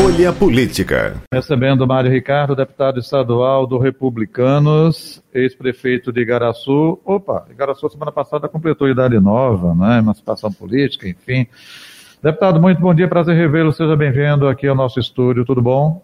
[0.00, 1.20] Folha Política.
[1.34, 7.00] Recebendo Mário Ricardo, deputado estadual do Republicanos, ex-prefeito de Igaraçu.
[7.04, 9.98] Opa, Igaraçu semana passada completou idade nova, né?
[9.98, 11.48] Emancipação política, enfim.
[12.22, 13.72] Deputado, muito bom dia, prazer revê-lo.
[13.72, 16.00] Seja bem-vindo aqui ao nosso estúdio, tudo bom?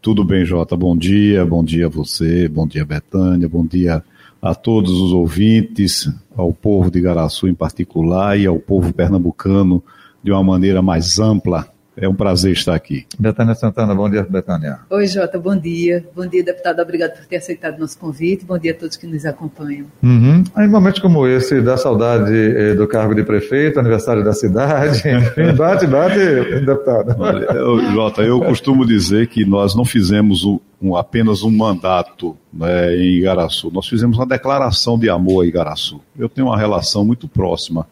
[0.00, 0.74] Tudo bem, Jota.
[0.74, 4.02] Bom dia, bom dia a você, bom dia, Betânia, bom dia
[4.40, 9.82] a todos os ouvintes, ao povo de Igaraçu em particular e ao povo pernambucano
[10.24, 13.06] de uma maneira mais ampla é um prazer estar aqui.
[13.18, 14.80] Betânia Santana, bom dia, Betânia.
[14.88, 16.04] Oi, Jota, bom dia.
[16.14, 16.80] Bom dia, deputado.
[16.80, 18.44] Obrigado por ter aceitado nosso convite.
[18.44, 19.86] Bom dia a todos que nos acompanham.
[20.02, 20.42] Uhum.
[20.58, 25.52] Em momentos como esse, dá saudade eh, do cargo de prefeito, aniversário da cidade, enfim,
[25.56, 26.18] bate, bate,
[26.64, 27.14] deputado.
[27.18, 32.36] Olha, eu, Jota, eu costumo dizer que nós não fizemos um, um, apenas um mandato
[32.52, 36.00] né, em Igaraçu, nós fizemos uma declaração de amor a Igaraçu.
[36.18, 37.86] Eu tenho uma relação muito próxima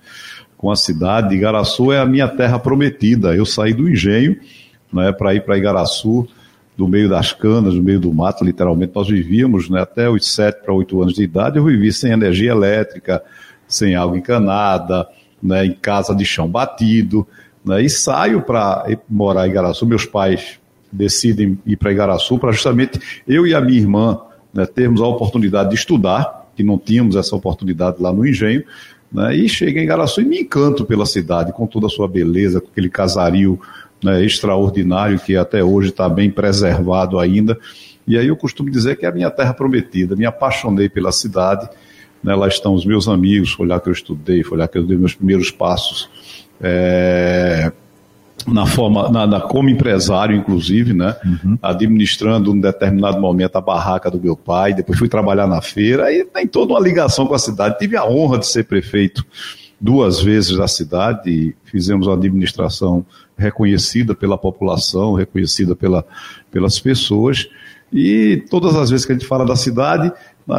[0.61, 1.34] com a cidade.
[1.34, 3.34] Igaraçu é a minha terra prometida.
[3.34, 4.36] Eu saí do engenho
[4.92, 6.28] né, para ir para Igaraçu,
[6.77, 8.92] do meio das canas, do meio do mato, literalmente.
[8.94, 11.56] Nós vivíamos né, até os 7 para 8 anos de idade.
[11.56, 13.22] Eu vivi sem energia elétrica,
[13.66, 15.08] sem água encanada,
[15.42, 17.27] né, em casa de chão batido.
[17.64, 19.86] Né, e saio para morar em Igaraçu.
[19.86, 20.61] Meus pais
[20.92, 24.20] decidem ir para Igaraçu para justamente eu e a minha irmã
[24.53, 28.62] né, termos a oportunidade de estudar, que não tínhamos essa oportunidade lá no engenho,
[29.12, 29.34] né?
[29.34, 32.69] E chega em Garaçu e me encanto pela cidade, com toda a sua beleza, com
[32.69, 33.61] aquele casario
[34.03, 37.58] né, extraordinário que até hoje está bem preservado ainda.
[38.06, 41.69] E aí eu costumo dizer que é a minha terra prometida, me apaixonei pela cidade.
[42.22, 44.83] Né, lá estão os meus amigos, foi lá que eu estudei, foi lá que eu
[44.83, 46.08] dei meus primeiros passos.
[46.61, 47.72] É,
[48.47, 51.17] na forma, na, na, como empresário, inclusive, né?
[51.25, 51.59] Uhum.
[51.62, 56.25] Administrando um determinado momento a barraca do meu pai, depois fui trabalhar na feira, aí
[56.25, 57.79] tem toda uma ligação com a cidade.
[57.79, 59.25] Tive a honra de ser prefeito
[59.81, 63.05] duas vezes da cidade e fizemos uma administração
[63.37, 66.05] reconhecida pela população, reconhecida pela,
[66.50, 67.49] pelas pessoas.
[67.93, 70.12] E todas as vezes que a gente fala da cidade,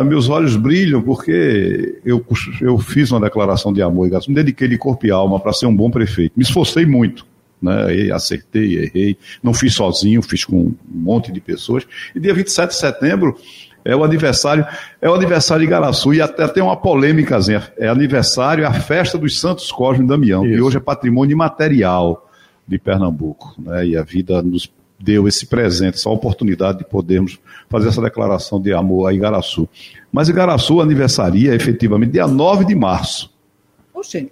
[0.06, 2.25] meus olhos brilham porque eu,
[2.59, 5.68] eu fiz uma declaração de amor e me dediquei de corpo e alma para ser
[5.68, 6.34] um bom prefeito.
[6.36, 7.25] Me esforcei muito
[7.61, 8.11] né?
[8.13, 9.17] Acertei, errei.
[9.44, 11.85] Não fiz sozinho, fiz com um monte de pessoas.
[12.16, 13.38] E dia 27 de setembro
[13.83, 14.66] é o aniversário,
[15.01, 17.39] é o aniversário de Garaçu, e até tem uma polêmica,
[17.77, 20.55] é aniversário, é a festa dos Santos Cosme e Damião, Isso.
[20.55, 22.29] que hoje é patrimônio imaterial
[22.67, 23.88] de Pernambuco, né?
[23.88, 27.39] E a vida nos deu esse presente, essa oportunidade de podermos
[27.69, 29.67] fazer essa declaração de amor a Igaraçu.
[30.11, 33.31] Mas Igaraçu aniversaria efetivamente dia 9 de março.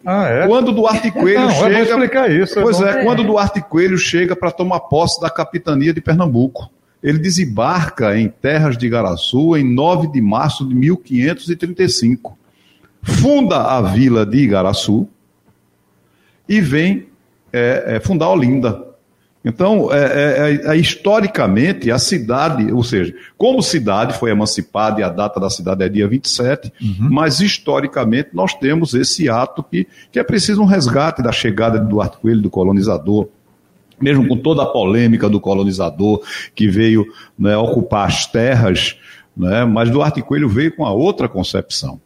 [0.05, 0.47] Ah, é?
[0.47, 1.81] Quando Duarte Coelho Não, chega.
[1.81, 2.61] explicar isso.
[2.61, 6.69] Pois é, é, quando Duarte Coelho chega para tomar posse da capitania de Pernambuco.
[7.01, 12.37] Ele desembarca em terras de Igaraçu em 9 de março de 1535.
[13.01, 15.07] Funda a vila de Igaraçu
[16.47, 17.07] e vem
[17.53, 18.88] é, é, fundar Olinda.
[19.43, 25.07] Então, é, é, é, historicamente, a cidade, ou seja, como cidade foi emancipada e a
[25.09, 27.07] data da cidade é dia 27, uhum.
[27.09, 31.87] mas historicamente nós temos esse ato que, que é preciso um resgate da chegada de
[31.87, 33.29] Duarte Coelho, do colonizador,
[33.99, 36.21] mesmo com toda a polêmica do colonizador
[36.53, 37.05] que veio
[37.37, 38.97] né, ocupar as terras,
[39.35, 41.99] né, mas Duarte Coelho veio com a outra concepção.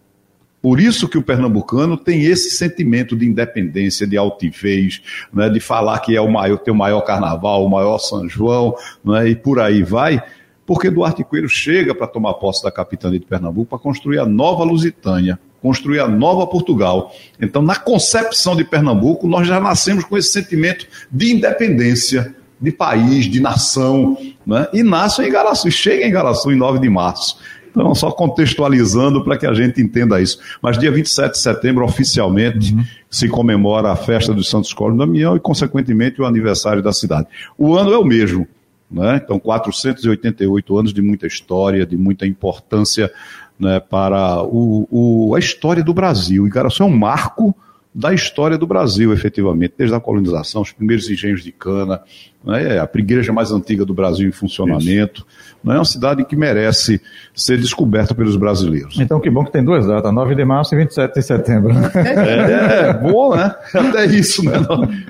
[0.63, 5.01] Por isso que o pernambucano tem esse sentimento de independência, de altivez,
[5.33, 8.73] né, de falar que é o maior, tem o maior carnaval, o maior São João,
[9.03, 10.23] né, e por aí vai,
[10.65, 14.63] porque Duarte Coelho chega para tomar posse da capitania de Pernambuco para construir a nova
[14.63, 17.11] Lusitânia, construir a nova Portugal.
[17.41, 23.25] Então, na concepção de Pernambuco, nós já nascemos com esse sentimento de independência, de país,
[23.25, 24.69] de nação, né?
[24.71, 27.37] e nasce em Igaraçu, chega em Igaraçu em 9 de março.
[27.75, 30.39] Então, só contextualizando para que a gente entenda isso.
[30.61, 32.85] Mas dia 27 de setembro, oficialmente, uhum.
[33.09, 37.27] se comemora a festa dos Santos Cosme Damião e, consequentemente, o aniversário da cidade.
[37.57, 38.47] O ano é o mesmo.
[38.89, 39.19] Né?
[39.23, 43.11] Então, 488 anos de muita história, de muita importância
[43.59, 46.45] né, para o, o, a história do Brasil.
[46.45, 47.55] Igaraçu é um marco
[47.93, 52.01] da história do Brasil, efetivamente, desde a colonização, os primeiros engenhos de cana,
[52.43, 55.25] né, a igreja mais antiga do Brasil em funcionamento.
[55.63, 56.99] Não é uma cidade que merece
[57.35, 58.99] ser descoberta pelos brasileiros.
[58.99, 61.73] Então, que bom que tem duas datas, 9 de março e 27 de setembro.
[61.95, 63.53] É, é bom, né?
[63.73, 64.53] Até isso, né?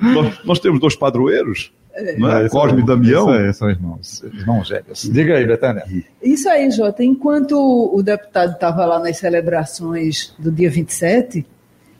[0.00, 2.16] Nós, nós temos dois padroeiros, é.
[2.18, 2.48] Né?
[2.48, 3.30] Cosme e Damião.
[3.30, 5.02] Isso aí, são irmãos, irmãos gêmeos.
[5.10, 5.84] Diga aí, Betânia.
[6.22, 7.04] Isso aí, Jota.
[7.04, 11.46] Enquanto o deputado estava lá nas celebrações do dia 27,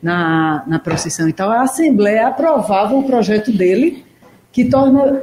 [0.04, 4.04] na, na procissão e tal, a Assembleia aprovava o projeto dele
[4.52, 5.20] que torna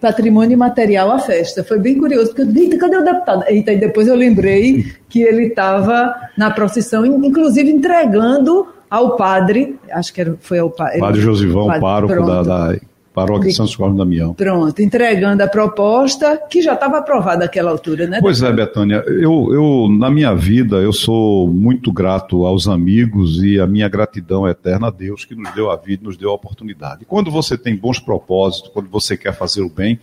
[0.00, 1.62] patrimônio imaterial a festa.
[1.62, 3.44] Foi bem curioso, porque eu disse, cadê o deputado?
[3.46, 10.12] Eita, e depois eu lembrei que ele estava na procissão, inclusive entregando ao padre, acho
[10.12, 10.98] que era, foi ao padre.
[10.98, 12.76] Padre Josivão, pároco da, da
[13.18, 14.34] Paróquia de Santos Cosme Damião.
[14.34, 18.18] Pronto, entregando a proposta que já estava aprovada naquela altura, né?
[18.20, 19.02] Pois é, Betânia.
[19.06, 24.46] Eu, eu, na minha vida, eu sou muito grato aos amigos e a minha gratidão
[24.46, 27.04] é eterna a Deus que nos deu a vida, nos deu a oportunidade.
[27.04, 29.98] Quando você tem bons propósitos, quando você quer fazer o bem,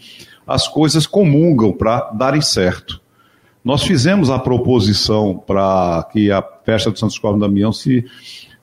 [0.46, 3.02] as coisas comungam para darem certo.
[3.64, 8.06] Nós fizemos a proposição para que a festa de Santos Cosme Damião se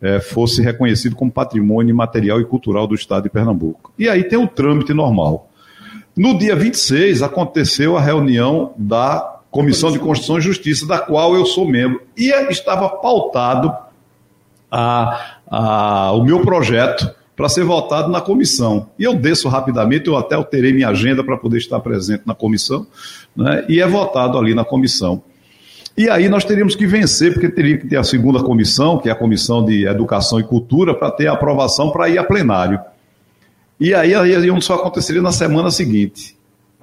[0.02, 3.92] é, fosse reconhecido como patrimônio material e cultural do Estado de Pernambuco.
[3.96, 5.48] E aí tem o trâmite normal.
[6.16, 11.46] No dia 26 aconteceu a reunião da Comissão de Constituição e Justiça, da qual eu
[11.46, 13.72] sou membro, e estava pautado
[14.70, 18.88] a, a, o meu projeto para ser votado na comissão.
[18.98, 22.86] E eu desço rapidamente, eu até alterei minha agenda para poder estar presente na comissão,
[23.36, 25.22] né, e é votado ali na comissão.
[25.96, 29.12] E aí nós teríamos que vencer, porque teria que ter a segunda comissão, que é
[29.12, 32.80] a Comissão de Educação e Cultura, para ter a aprovação para ir a plenário.
[33.78, 36.36] E aí a só aconteceria na semana seguinte.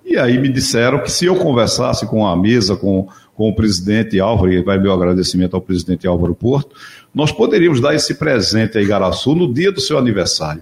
[0.06, 4.20] E aí me disseram que se eu conversasse com a mesa, com, com o presidente
[4.20, 6.76] Álvaro, e vai meu agradecimento ao presidente Álvaro Porto,
[7.14, 10.62] nós poderíamos dar esse presente a Igaraçu no dia do seu aniversário.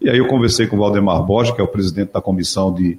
[0.00, 2.98] E aí eu conversei com o Valdemar Borges, que é o presidente da Comissão de,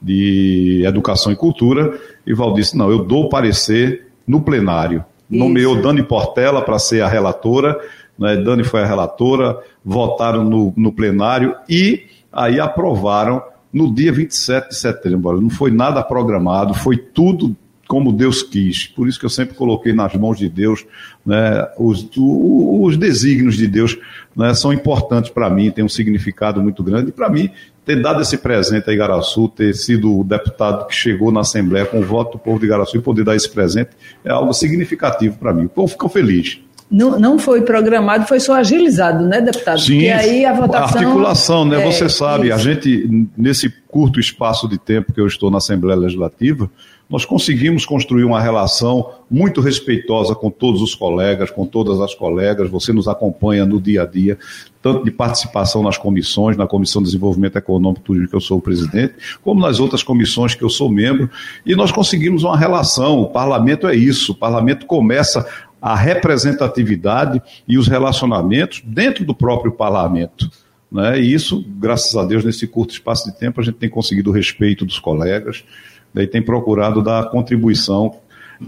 [0.00, 5.04] de Educação e Cultura, e Val disse, não, eu dou parecer no plenário.
[5.30, 5.38] Isso.
[5.38, 7.78] Nomeou Dani Portela para ser a relatora,
[8.18, 8.36] né?
[8.36, 13.42] Dani foi a relatora, votaram no, no plenário e aí aprovaram
[13.72, 15.40] no dia 27 de setembro.
[15.40, 17.56] Não foi nada programado, foi tudo
[17.86, 18.86] como Deus quis.
[18.86, 20.86] Por isso que eu sempre coloquei nas mãos de Deus,
[21.24, 23.98] né, os, os desígnios de Deus
[24.34, 27.10] né, são importantes para mim, tem um significado muito grande.
[27.10, 27.50] E para mim,
[27.84, 32.00] ter dado esse presente a Igaraçu, ter sido o deputado que chegou na Assembleia com
[32.00, 33.90] o voto do povo de Igaraçu e poder dar esse presente,
[34.24, 35.66] é algo significativo para mim.
[35.66, 36.60] O povo ficou feliz.
[36.90, 39.80] Não, não foi programado, foi só agilizado, né, deputado?
[39.80, 40.98] Sim, Porque aí a votação.
[40.98, 41.82] A articulação, né?
[41.82, 42.56] É, Você sabe, isso.
[42.56, 46.70] a gente, nesse curto espaço de tempo que eu estou na Assembleia Legislativa,
[47.08, 52.70] nós conseguimos construir uma relação muito respeitosa com todos os colegas, com todas as colegas.
[52.70, 54.38] Você nos acompanha no dia a dia,
[54.80, 58.62] tanto de participação nas comissões, na Comissão de Desenvolvimento Econômico e que eu sou o
[58.62, 61.28] presidente, como nas outras comissões que eu sou membro,
[61.64, 63.20] e nós conseguimos uma relação.
[63.20, 65.46] O parlamento é isso, o parlamento começa
[65.80, 70.50] a representatividade e os relacionamentos dentro do próprio parlamento.
[70.90, 71.20] Né?
[71.20, 74.32] E isso, graças a Deus, nesse curto espaço de tempo, a gente tem conseguido o
[74.32, 75.64] respeito dos colegas,
[76.14, 78.14] daí tem procurado dar a contribuição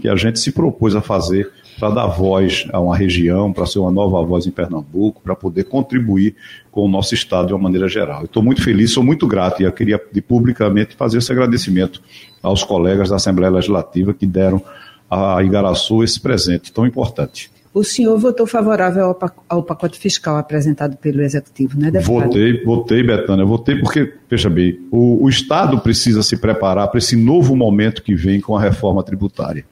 [0.01, 1.49] que a gente se propôs a fazer
[1.79, 5.65] para dar voz a uma região, para ser uma nova voz em Pernambuco, para poder
[5.65, 6.35] contribuir
[6.71, 8.25] com o nosso Estado de uma maneira geral.
[8.25, 12.01] Estou muito feliz, sou muito grato e eu queria publicamente fazer esse agradecimento
[12.41, 14.61] aos colegas da Assembleia Legislativa que deram
[15.09, 17.49] a Igaraçu esse presente tão importante.
[17.77, 19.15] O senhor votou favorável
[19.47, 22.25] ao pacote fiscal apresentado pelo Executivo, né, deputado?
[22.25, 27.15] Votei, votei, Betânia, votei porque, veja bem, o, o Estado precisa se preparar para esse
[27.15, 29.63] novo momento que vem com a reforma tributária.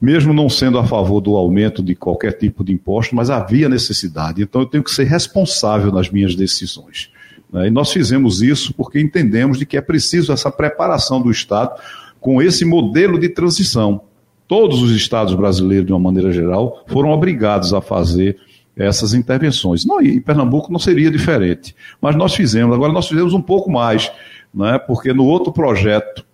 [0.00, 4.40] Mesmo não sendo a favor do aumento de qualquer tipo de imposto, mas havia necessidade,
[4.40, 7.10] então eu tenho que ser responsável nas minhas decisões.
[7.52, 7.66] Né?
[7.66, 11.78] E nós fizemos isso porque entendemos de que é preciso essa preparação do Estado
[12.18, 14.07] com esse modelo de transição
[14.48, 18.38] todos os estados brasileiros, de uma maneira geral, foram obrigados a fazer
[18.74, 19.84] essas intervenções.
[19.84, 21.76] Não, e Pernambuco não seria diferente.
[22.00, 24.10] Mas nós fizemos, agora nós fizemos um pouco mais,
[24.54, 26.24] né, porque no outro projeto,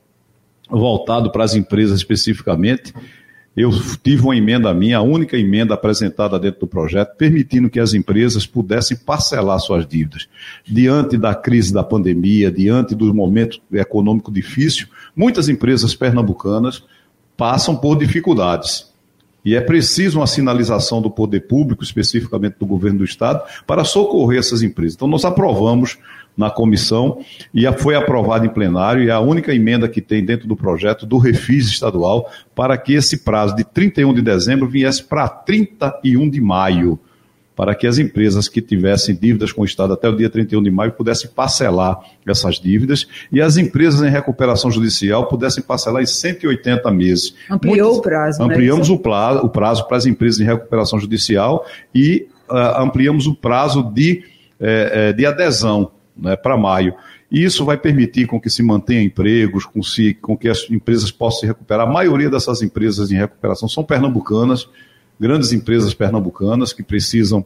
[0.71, 2.95] voltado para as empresas especificamente,
[3.57, 3.71] eu
[4.03, 8.47] tive uma emenda minha, a única emenda apresentada dentro do projeto, permitindo que as empresas
[8.47, 10.29] pudessem parcelar suas dívidas.
[10.67, 16.83] Diante da crise da pandemia, diante do momento econômico difícil, muitas empresas pernambucanas
[17.37, 18.93] passam por dificuldades.
[19.45, 24.39] E é preciso uma sinalização do poder público, especificamente do governo do Estado, para socorrer
[24.39, 24.95] essas empresas.
[24.95, 25.99] Então, nós aprovamos
[26.37, 27.19] na comissão
[27.53, 31.07] e foi aprovado em plenário, e é a única emenda que tem dentro do projeto
[31.07, 36.41] do Refis estadual para que esse prazo de 31 de dezembro viesse para 31 de
[36.41, 36.99] maio
[37.57, 40.71] para que as empresas que tivessem dívidas com o Estado até o dia 31 de
[40.71, 46.91] maio pudessem parcelar essas dívidas e as empresas em recuperação judicial pudessem parcelar em 180
[46.91, 47.35] meses.
[47.51, 48.39] Ampliou Muitas, o prazo.
[48.41, 48.95] Né, ampliamos né?
[48.95, 53.83] o, prazo, o prazo para as empresas em recuperação judicial e uh, ampliamos o prazo
[53.83, 54.25] de,
[54.61, 56.95] eh, eh, de adesão né, para maio.
[57.31, 61.11] E isso vai permitir com que se mantenha empregos, com, se, com que as empresas
[61.11, 61.87] possam se recuperar.
[61.87, 64.69] A maioria dessas empresas em recuperação são pernambucanas,
[65.19, 67.45] grandes empresas pernambucanas que precisam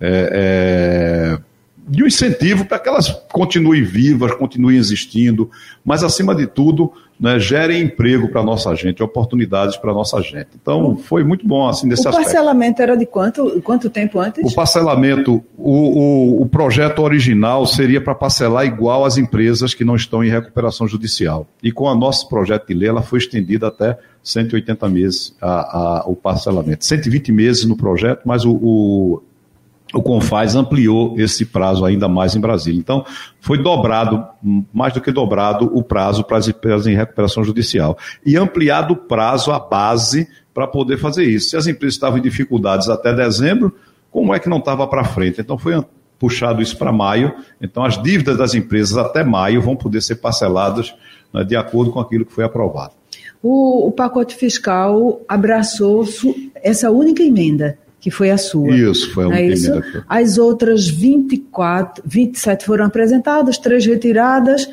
[0.00, 1.50] é, é,
[1.86, 5.50] de um incentivo para que elas continuem vivas, continuem existindo,
[5.84, 10.48] mas acima de tudo, né, gerem emprego para nossa gente, oportunidades para nossa gente.
[10.60, 12.22] Então, foi muito bom assim nesse aspecto.
[12.22, 14.42] O parcelamento era de quanto, quanto tempo antes?
[14.50, 19.96] O parcelamento, o, o, o projeto original seria para parcelar igual às empresas que não
[19.96, 21.46] estão em recuperação judicial.
[21.62, 26.04] E com o nosso projeto de lei, ela foi estendida até 180 meses a, a,
[26.06, 26.84] o parcelamento.
[26.84, 29.22] 120 meses no projeto, mas o, o
[29.92, 32.78] o Confaz ampliou esse prazo ainda mais em Brasília.
[32.78, 33.04] Então,
[33.40, 34.24] foi dobrado,
[34.72, 37.98] mais do que dobrado, o prazo para as empresas em recuperação judicial.
[38.24, 41.50] E ampliado o prazo, a base, para poder fazer isso.
[41.50, 43.74] Se as empresas estavam em dificuldades até dezembro,
[44.10, 45.40] como é que não estava para frente?
[45.40, 45.84] Então, foi
[46.18, 47.34] puxado isso para maio.
[47.60, 50.94] Então, as dívidas das empresas até maio vão poder ser parceladas
[51.32, 52.99] né, de acordo com aquilo que foi aprovado.
[53.42, 56.06] O, o pacote fiscal abraçou
[56.62, 58.70] essa única emenda que foi a sua.
[58.74, 59.70] Isso, foi a única é isso?
[59.70, 60.04] emenda.
[60.08, 64.66] As outras 24, 27 foram apresentadas, três retiradas,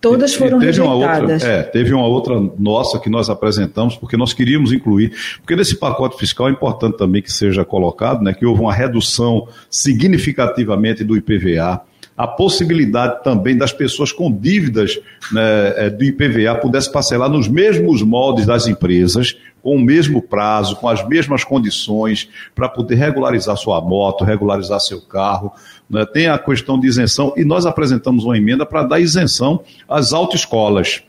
[0.00, 1.42] todas foram e teve rejeitadas.
[1.42, 5.56] Uma outra, é, teve uma outra nossa que nós apresentamos, porque nós queríamos incluir, porque
[5.56, 11.02] nesse pacote fiscal é importante também que seja colocado, né, que houve uma redução significativamente
[11.02, 11.82] do IPVA,
[12.20, 15.00] a possibilidade também das pessoas com dívidas
[15.32, 20.76] né, é, do IPVA pudessem parcelar nos mesmos moldes das empresas, com o mesmo prazo,
[20.76, 25.50] com as mesmas condições, para poder regularizar sua moto, regularizar seu carro.
[25.88, 26.04] Né?
[26.04, 31.02] Tem a questão de isenção, e nós apresentamos uma emenda para dar isenção às autoescolas.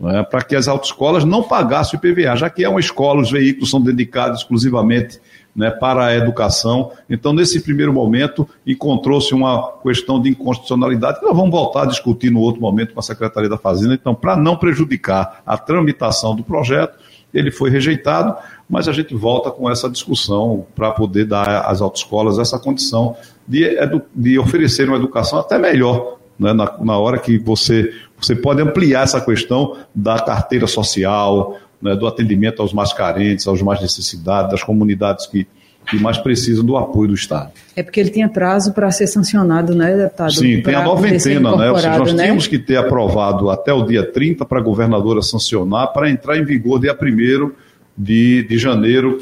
[0.00, 0.24] Né?
[0.24, 3.70] Para que as autoescolas não pagassem o IPVA, já que é uma escola, os veículos
[3.70, 5.20] são dedicados exclusivamente
[5.54, 6.92] né, para a educação.
[7.08, 12.30] Então, nesse primeiro momento, encontrou-se uma questão de inconstitucionalidade que nós vamos voltar a discutir
[12.30, 13.94] no outro momento com a Secretaria da Fazenda.
[13.94, 16.98] Então, para não prejudicar a tramitação do projeto,
[17.32, 18.36] ele foi rejeitado,
[18.68, 23.16] mas a gente volta com essa discussão para poder dar às autoescolas essa condição
[23.46, 23.76] de,
[24.14, 29.04] de oferecer uma educação até melhor, né, na, na hora que você, você pode ampliar
[29.04, 34.62] essa questão da carteira social, né, do atendimento aos mais carentes, aos mais necessitados, das
[34.62, 35.46] comunidades que,
[35.88, 37.50] que mais precisam do apoio do Estado.
[37.74, 40.32] É porque ele tinha prazo para ser sancionado, né, deputado?
[40.32, 41.70] Sim, tem a noventena, né?
[41.70, 42.22] Ou seja, nós né?
[42.22, 46.44] tínhamos que ter aprovado até o dia 30 para a governadora sancionar para entrar em
[46.44, 47.50] vigor dia 1
[47.98, 49.18] de, de janeiro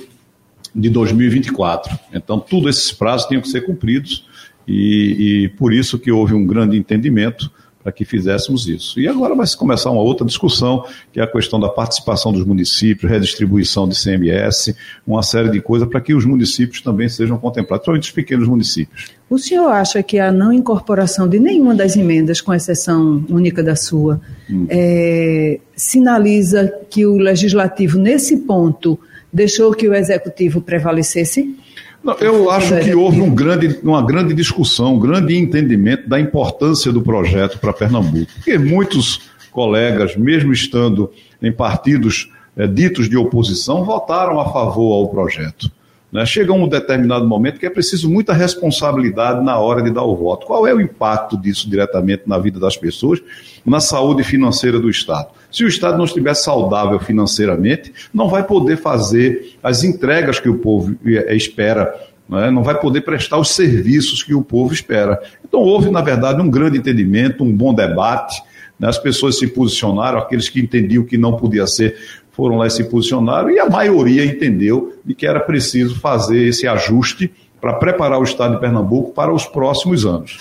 [0.74, 1.98] de 2024.
[2.12, 4.28] Então, todos esses prazos tinham que ser cumpridos
[4.68, 7.50] e, e por isso que houve um grande entendimento
[7.82, 9.00] para que fizéssemos isso.
[9.00, 12.44] E agora vai se começar uma outra discussão, que é a questão da participação dos
[12.44, 14.74] municípios, redistribuição de CMS,
[15.06, 19.08] uma série de coisas para que os municípios também sejam contemplados, principalmente os pequenos municípios.
[19.30, 23.76] O senhor acha que a não incorporação de nenhuma das emendas, com exceção única da
[23.76, 24.20] sua,
[24.50, 24.66] hum.
[24.68, 28.98] é, sinaliza que o legislativo, nesse ponto,
[29.32, 31.56] deixou que o executivo prevalecesse?
[32.02, 36.90] Não, eu acho que houve um grande, uma grande discussão, um grande entendimento da importância
[36.90, 38.30] do projeto para Pernambuco.
[38.34, 41.10] Porque muitos colegas, mesmo estando
[41.42, 45.70] em partidos é, ditos de oposição, votaram a favor ao projeto.
[46.10, 46.24] Né?
[46.24, 50.46] Chega um determinado momento que é preciso muita responsabilidade na hora de dar o voto.
[50.46, 53.20] Qual é o impacto disso diretamente na vida das pessoas,
[53.64, 55.28] na saúde financeira do Estado?
[55.50, 60.58] Se o Estado não estiver saudável financeiramente, não vai poder fazer as entregas que o
[60.58, 62.50] povo eh, espera né?
[62.50, 65.20] não vai poder prestar os serviços que o povo espera.
[65.44, 68.40] Então, houve, na verdade, um grande entendimento, um bom debate.
[68.78, 68.88] Né?
[68.88, 71.96] As pessoas se posicionaram, aqueles que entendiam que não podia ser
[72.30, 76.66] foram lá e se posicionaram, e a maioria entendeu de que era preciso fazer esse
[76.66, 77.30] ajuste
[77.60, 80.38] para preparar o Estado de Pernambuco para os próximos anos.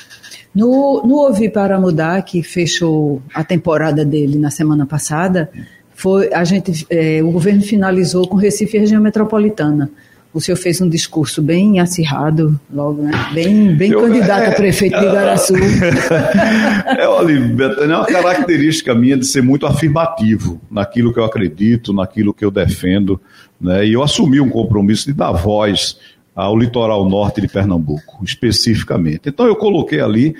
[0.53, 5.50] No, no Ouvir para Mudar, que fechou a temporada dele na semana passada,
[5.94, 9.91] foi, a gente, é, o governo finalizou com Recife e região metropolitana
[10.34, 13.12] o senhor fez um discurso bem acirrado, logo, né?
[13.34, 15.56] Bem, bem eu, candidato é, a prefeito de Igaraçu.
[16.98, 22.34] é, olha, é uma característica minha de ser muito afirmativo naquilo que eu acredito, naquilo
[22.34, 23.20] que eu defendo,
[23.60, 23.86] né?
[23.86, 25.98] E eu assumi um compromisso de dar voz
[26.36, 29.29] ao litoral norte de Pernambuco, especificamente.
[29.29, 30.36] Então eu coloquei ali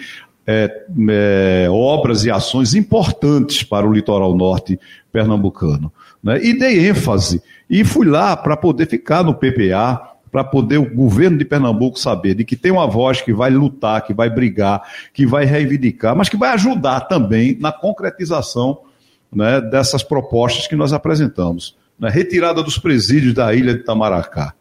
[0.52, 4.80] é, é, obras e ações importantes para o litoral norte
[5.12, 5.94] pernambucano.
[6.24, 6.44] Né?
[6.44, 11.38] E dei ênfase e fui lá para poder ficar no PPA, para poder o governo
[11.38, 14.82] de Pernambuco saber de que tem uma voz que vai lutar, que vai brigar,
[15.14, 18.80] que vai reivindicar, mas que vai ajudar também na concretização
[19.32, 21.76] né, dessas propostas que nós apresentamos.
[22.00, 22.10] Né?
[22.10, 24.54] Retirada dos presídios da ilha de Tamaracá.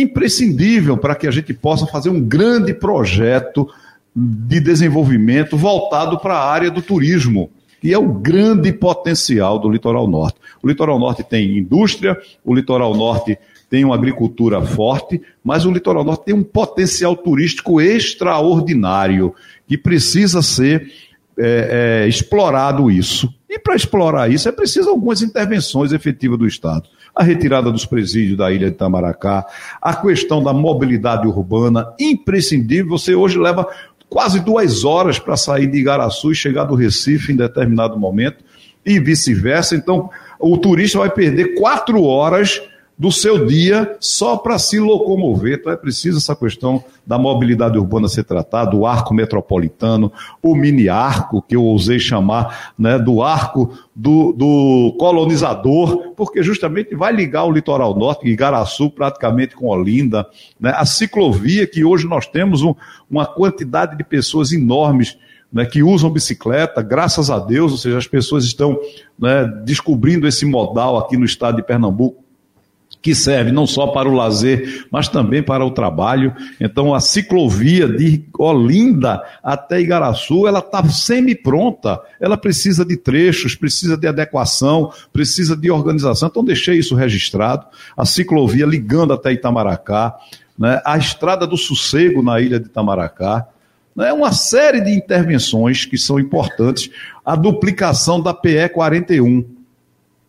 [0.00, 3.68] Imprescindível para que a gente possa fazer um grande projeto
[4.14, 7.50] de desenvolvimento voltado para a área do turismo
[7.80, 10.38] que é o grande potencial do litoral norte.
[10.62, 13.38] O litoral norte tem indústria, o litoral norte
[13.70, 19.34] tem uma agricultura forte, mas o litoral norte tem um potencial turístico extraordinário
[19.66, 20.90] que precisa ser
[21.38, 23.32] é, é, explorado isso.
[23.48, 26.88] E para explorar isso é preciso algumas intervenções efetivas do Estado.
[27.14, 29.46] A retirada dos presídios da ilha de Tamaracá,
[29.80, 32.90] a questão da mobilidade urbana, imprescindível.
[32.90, 33.66] Você hoje leva
[34.08, 38.44] quase duas horas para sair de Igaraçu e chegar do Recife em determinado momento,
[38.84, 39.74] e vice-versa.
[39.74, 42.62] Então, o turista vai perder quatro horas
[42.98, 45.58] do seu dia só para se locomover.
[45.58, 50.12] Então é preciso essa questão da mobilidade urbana ser tratada, do arco metropolitano,
[50.42, 56.94] o mini arco, que eu ousei chamar né, do arco do, do colonizador, porque justamente
[56.96, 60.26] vai ligar o litoral norte, Igaraçu, praticamente com Olinda,
[60.58, 62.74] né, a ciclovia, que hoje nós temos um,
[63.08, 65.16] uma quantidade de pessoas enormes
[65.52, 68.78] né, que usam bicicleta, graças a Deus, ou seja, as pessoas estão
[69.18, 72.27] né, descobrindo esse modal aqui no estado de Pernambuco
[73.08, 76.34] que serve não só para o lazer, mas também para o trabalho.
[76.60, 81.98] Então, a ciclovia de Olinda até Igaraçu, ela está semi-pronta.
[82.20, 86.28] Ela precisa de trechos, precisa de adequação, precisa de organização.
[86.28, 87.64] Então, deixei isso registrado.
[87.96, 90.14] A ciclovia ligando até Itamaracá,
[90.58, 90.82] né?
[90.84, 93.48] a estrada do sossego na ilha de Itamaracá.
[93.96, 94.12] Né?
[94.12, 96.90] Uma série de intervenções que são importantes.
[97.24, 99.57] A duplicação da PE 41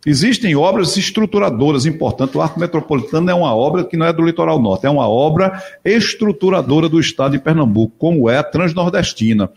[0.06, 2.34] Existem obras estruturadoras importantes.
[2.34, 5.62] O Arco Metropolitano é uma obra que não é do litoral norte, é uma obra
[5.84, 9.50] estruturadora do estado de Pernambuco, como é a Transnordestina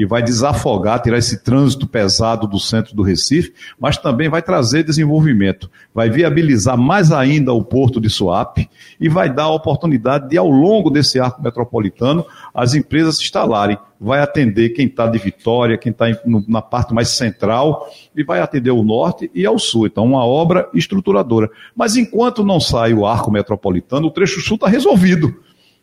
[0.00, 4.82] que vai desafogar, tirar esse trânsito pesado do centro do Recife, mas também vai trazer
[4.82, 10.38] desenvolvimento, vai viabilizar mais ainda o porto de Suape e vai dar a oportunidade de,
[10.38, 13.76] ao longo desse arco metropolitano, as empresas se instalarem.
[14.00, 16.06] Vai atender quem está de Vitória, quem está
[16.48, 19.86] na parte mais central, e vai atender o norte e ao sul.
[19.86, 21.50] Então, uma obra estruturadora.
[21.76, 25.36] Mas enquanto não sai o arco metropolitano, o trecho sul está resolvido.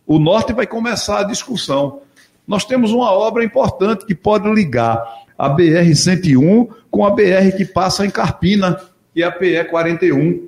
[0.07, 2.01] O norte vai começar a discussão
[2.47, 5.03] nós temos uma obra importante que pode ligar
[5.37, 8.79] a BR-101 com a BR que passa em Carpina,
[9.13, 10.43] que é a PE-41.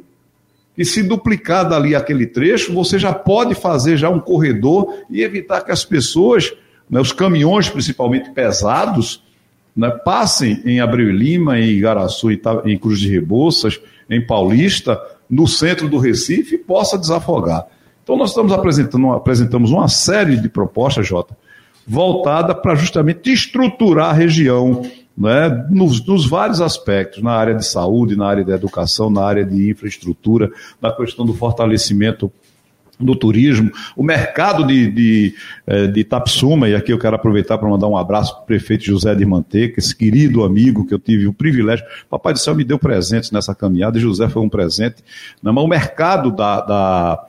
[0.77, 5.61] E se duplicar dali aquele trecho, você já pode fazer já um corredor e evitar
[5.61, 6.53] que as pessoas,
[6.89, 9.21] né, os caminhões principalmente pesados,
[9.75, 15.47] né, passem em Abreu e Lima, em Igaraçu, em Cruz de Rebouças, em Paulista, no
[15.47, 17.67] centro do Recife, e possa desafogar.
[18.03, 21.37] Então nós estamos apresentando, apresentamos uma série de propostas, Jota,
[21.89, 24.83] voltada para justamente estruturar a região
[25.17, 29.43] né, nos, nos, vários aspectos, na área de saúde, na área da educação, na área
[29.43, 32.31] de infraestrutura, na questão do fortalecimento
[32.99, 37.69] do turismo, o mercado de, de, eh, de Tapsuma, e aqui eu quero aproveitar para
[37.69, 41.25] mandar um abraço para o prefeito José de Manteca, esse querido amigo que eu tive
[41.25, 44.97] o privilégio, Papai do Céu me deu presentes nessa caminhada, e José foi um presente,
[45.41, 47.25] né, mas o mercado da, da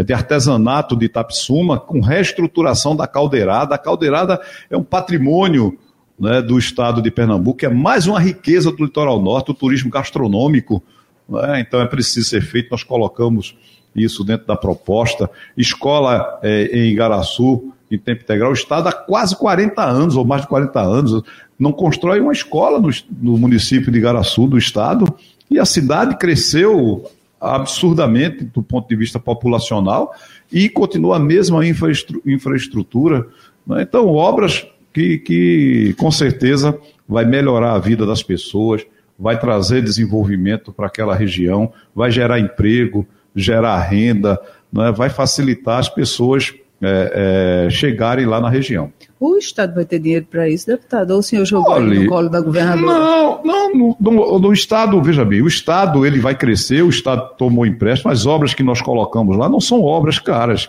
[0.00, 3.74] de artesanato de Itapsuma, com reestruturação da caldeirada.
[3.74, 5.78] A caldeirada é um patrimônio
[6.18, 10.82] né, do estado de Pernambuco, é mais uma riqueza do litoral norte, o turismo gastronômico.
[11.28, 13.56] Né, então é preciso ser feito, nós colocamos
[13.94, 15.28] isso dentro da proposta.
[15.56, 20.42] Escola é, em Igaraçu, em tempo integral, o Estado há quase 40 anos, ou mais
[20.42, 21.22] de 40 anos,
[21.58, 22.88] não constrói uma escola no,
[23.20, 25.12] no município de Igaraçu, do Estado,
[25.50, 27.04] e a cidade cresceu
[27.42, 30.14] absurdamente do ponto de vista populacional
[30.50, 33.26] e continua a mesma infraestrutura.
[33.66, 33.82] Né?
[33.82, 36.78] Então, obras que, que com certeza
[37.08, 38.86] vai melhorar a vida das pessoas,
[39.18, 44.40] vai trazer desenvolvimento para aquela região, vai gerar emprego, gerar renda,
[44.72, 44.92] né?
[44.92, 48.92] vai facilitar as pessoas é, é, chegarem lá na região.
[49.24, 51.12] O Estado vai ter dinheiro para isso, deputado?
[51.12, 52.98] Ou o senhor jogou Olha, no colo da governadora?
[52.98, 57.36] Não, não, no, no, no, Estado, veja bem, o Estado ele vai crescer, o Estado
[57.38, 60.68] tomou empréstimo, as obras que nós colocamos lá não são obras caras,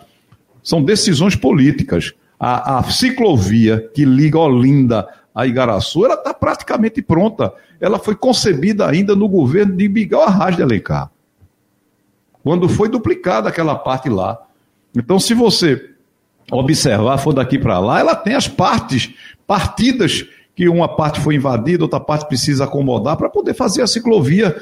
[0.62, 2.14] são decisões políticas.
[2.40, 7.52] A, a ciclovia que liga Olinda a Igaraçu, ela está praticamente pronta.
[7.82, 11.10] Ela foi concebida ainda no governo de Miguel Arras de Alencar,
[12.44, 14.40] quando foi duplicada aquela parte lá.
[14.96, 15.93] Então, se você
[16.52, 19.14] observar, for daqui para lá, ela tem as partes,
[19.48, 20.26] partidas
[20.56, 24.56] que uma parte foi invadida, outra parte precisa acomodar para poder fazer a ciclovia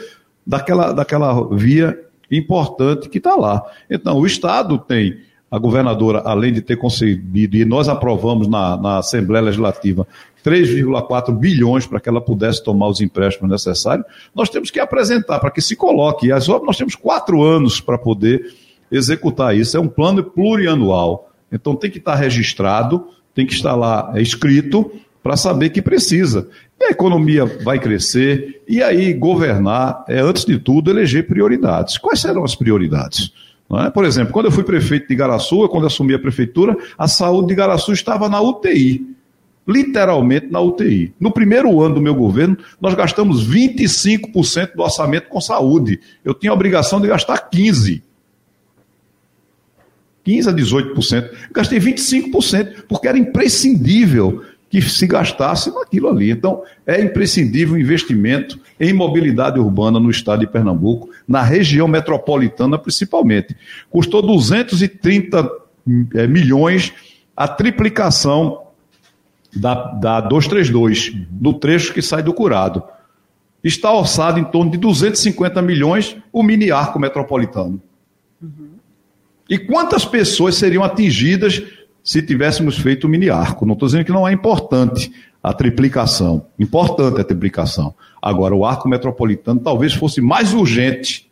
[0.46, 3.62] daquela, daquela via importante que está lá.
[3.90, 5.18] Então, o Estado tem,
[5.52, 10.08] a governadora, além de ter concebido, e nós aprovamos na, na Assembleia Legislativa,
[10.46, 15.52] 3,4 bilhões para que ela pudesse tomar os empréstimos necessários, nós temos que apresentar para
[15.52, 16.28] que se coloque.
[16.28, 18.54] E as obras, nós temos quatro anos para poder
[18.90, 19.76] executar isso.
[19.76, 21.31] É um plano plurianual.
[21.52, 26.48] Então tem que estar registrado, tem que estar lá escrito para saber que precisa.
[26.80, 31.98] E a economia vai crescer, e aí governar é, antes de tudo, eleger prioridades.
[31.98, 33.32] Quais serão as prioridades?
[33.86, 33.90] É?
[33.90, 37.54] Por exemplo, quando eu fui prefeito de Igaraçu, quando assumi a prefeitura, a saúde de
[37.54, 39.08] Igaraçu estava na UTI.
[39.68, 41.14] Literalmente na UTI.
[41.20, 46.00] No primeiro ano do meu governo, nós gastamos 25% do orçamento com saúde.
[46.26, 48.02] Eu tinha a obrigação de gastar 15%.
[50.26, 51.24] 15% a 18%.
[51.24, 56.32] Eu gastei 25%, porque era imprescindível que se gastasse naquilo ali.
[56.32, 62.80] Então, é imprescindível o investimento em mobilidade urbana no estado de Pernambuco, na região metropolitana
[62.80, 63.56] principalmente.
[63.90, 65.50] Custou 230
[66.16, 66.94] é, milhões
[67.36, 68.68] a triplicação
[69.54, 72.82] da, da 232, do trecho que sai do curado.
[73.62, 77.82] Está orçado em torno de 250 milhões o mini arco metropolitano.
[78.42, 78.70] Uhum.
[79.52, 81.62] E quantas pessoas seriam atingidas
[82.02, 83.66] se tivéssemos feito o mini arco.
[83.66, 85.12] Não estou dizendo que não é importante
[85.44, 86.48] a triplicação.
[86.58, 87.94] Importante a triplicação.
[88.22, 91.30] Agora, o arco metropolitano talvez fosse mais urgente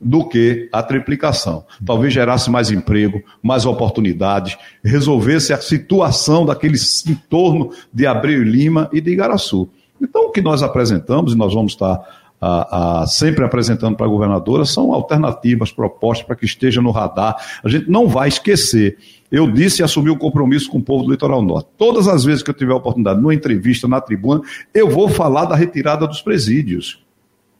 [0.00, 1.64] do que a triplicação.
[1.84, 6.76] Talvez gerasse mais emprego, mais oportunidades, resolvesse a situação daquele
[7.06, 9.68] entorno de Abreu e Lima e de Igaraçu.
[10.02, 14.08] Então, o que nós apresentamos, e nós vamos estar a, a, sempre apresentando para a
[14.08, 17.36] governadora são alternativas, propostas para que esteja no radar.
[17.64, 18.96] A gente não vai esquecer.
[19.30, 21.68] Eu disse e assumi o compromisso com o povo do Litoral Norte.
[21.76, 25.46] Todas as vezes que eu tiver a oportunidade, numa entrevista, na tribuna, eu vou falar
[25.46, 27.04] da retirada dos presídios.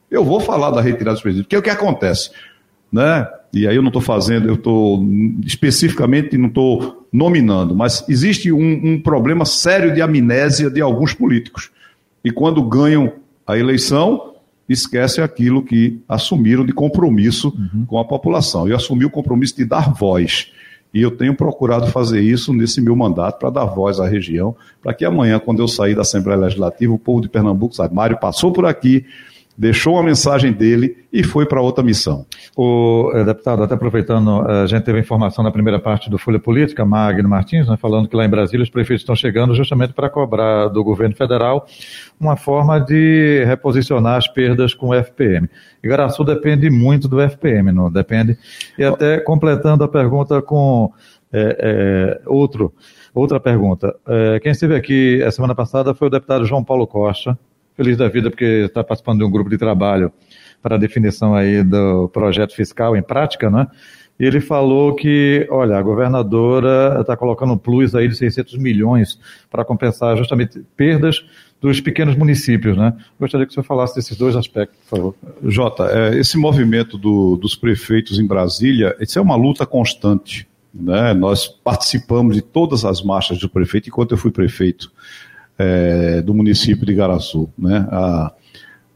[0.09, 1.45] Eu vou falar da retirada dos presídios.
[1.45, 2.31] Porque é o que acontece?
[2.89, 3.27] Né?
[3.51, 5.05] E aí eu não estou fazendo, eu estou
[5.45, 11.71] especificamente, não estou nominando, mas existe um, um problema sério de amnésia de alguns políticos.
[12.23, 13.13] E quando ganham
[13.45, 14.36] a eleição,
[14.73, 17.85] esquecem aquilo que assumiram de compromisso uhum.
[17.85, 18.67] com a população.
[18.67, 20.51] E assumir o compromisso de dar voz.
[20.93, 24.93] E eu tenho procurado fazer isso nesse meu mandato para dar voz à região, para
[24.93, 28.51] que amanhã, quando eu sair da Assembleia Legislativa, o povo de Pernambuco sabe, Mário passou
[28.51, 29.05] por aqui,
[29.57, 32.27] deixou uma mensagem dele e foi para outra missão.
[32.55, 36.37] O é, deputado, até aproveitando, eh, a gente teve informação na primeira parte do Folha
[36.37, 40.11] Política, Magno Martins, né, falando que lá em Brasília os prefeitos estão chegando justamente para
[40.11, 41.65] cobrar do governo federal
[42.19, 45.49] uma forma de reposicionar as perdas com o FPM.
[45.83, 48.37] Igaraçu depende muito do FPM, não depende?
[48.77, 50.91] E até completando a pergunta com
[51.33, 52.71] é, é, outro,
[53.13, 53.95] outra pergunta.
[54.41, 57.37] quem esteve aqui a semana passada foi o deputado João Paulo Costa,
[57.77, 60.11] feliz da vida porque está participando de um grupo de trabalho
[60.61, 63.67] para a definição aí do projeto fiscal em prática, né?
[64.19, 69.19] E ele falou que, olha, a governadora está colocando um plus aí de 600 milhões
[69.49, 71.23] para compensar justamente perdas
[71.61, 72.93] dos pequenos municípios, né?
[73.19, 75.15] Gostaria que o senhor falasse desses dois aspectos, por favor.
[75.43, 81.13] Jota, é, esse movimento do, dos prefeitos em Brasília, isso é uma luta constante, né?
[81.13, 84.91] Nós participamos de todas as marchas do prefeito enquanto eu fui prefeito
[85.57, 87.49] é, do município de Igaraçu.
[87.57, 87.87] Né?
[87.91, 88.33] A,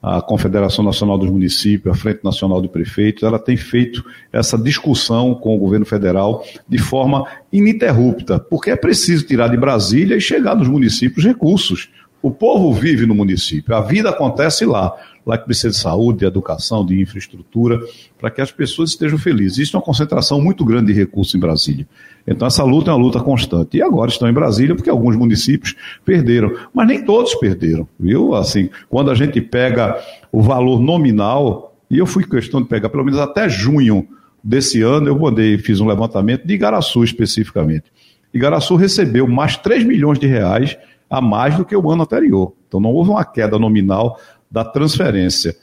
[0.02, 5.36] a Confederação Nacional dos Municípios, a Frente Nacional de Prefeitos, ela tem feito essa discussão
[5.36, 10.56] com o governo federal de forma ininterrupta, porque é preciso tirar de Brasília e chegar
[10.56, 11.90] nos municípios recursos.
[12.22, 14.94] O povo vive no município, a vida acontece lá.
[15.26, 17.80] Lá que precisa de saúde, de educação, de infraestrutura,
[18.20, 19.60] para que as pessoas estejam felizes.
[19.60, 21.88] Existe uma concentração muito grande de recursos em Brasília.
[22.26, 23.78] Então essa luta é uma luta constante.
[23.78, 28.34] E agora estão em Brasília porque alguns municípios perderam, mas nem todos perderam, viu?
[28.36, 30.00] Assim, quando a gente pega
[30.32, 34.08] o valor nominal, e eu fui questão de pegar pelo menos até junho
[34.44, 37.86] desse ano, eu mandei, fiz um levantamento de Igaraçu especificamente.
[38.34, 40.78] Igaraçu recebeu mais 3 milhões de reais
[41.10, 42.54] a mais do que o ano anterior.
[42.68, 44.18] Então não houve uma queda nominal
[44.52, 45.56] da transferência.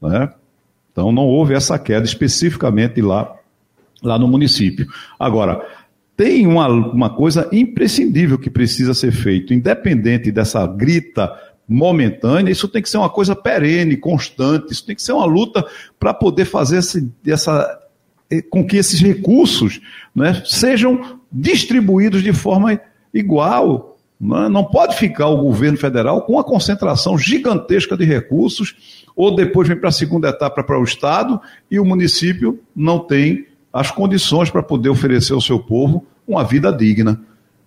[0.00, 0.30] Né?
[0.92, 3.34] Então não houve essa queda especificamente lá,
[4.02, 4.86] lá no município.
[5.18, 5.66] Agora,
[6.16, 11.32] tem uma, uma coisa imprescindível que precisa ser feito, independente dessa grita
[11.66, 15.66] momentânea, isso tem que ser uma coisa perene, constante, isso tem que ser uma luta
[15.98, 17.80] para poder fazer esse, essa,
[18.30, 19.80] eh, com que esses recursos
[20.14, 22.78] né, sejam distribuídos de forma
[23.12, 23.93] igual
[24.24, 24.48] não, é?
[24.48, 29.76] não pode ficar o governo federal com uma concentração gigantesca de recursos, ou depois vem
[29.76, 34.62] para a segunda etapa para o Estado e o município não tem as condições para
[34.62, 37.20] poder oferecer ao seu povo uma vida digna.